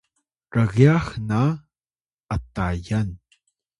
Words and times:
rgyax 0.57 1.05
na 1.27 1.41
Atayan 2.35 3.09